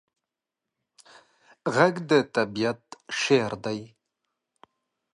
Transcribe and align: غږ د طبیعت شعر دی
غږ 1.75 1.93
د 2.09 2.11
طبیعت 2.35 2.81
شعر 3.21 3.51
دی 3.65 3.79